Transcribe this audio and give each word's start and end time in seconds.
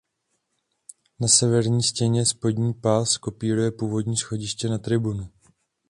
Na 1.19 1.27
severní 1.27 1.83
stěně 1.83 2.25
spodní 2.25 2.73
pás 2.73 3.17
kopíruje 3.17 3.71
původní 3.71 4.17
schodiště 4.17 4.69
na 4.69 4.77
tribunu. 4.77 5.29